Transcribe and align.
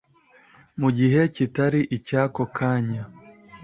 mu 0.79 0.89
gihe 0.97 1.21
kitari 1.35 1.81
icyako 1.97 2.41
kanya 2.57 3.01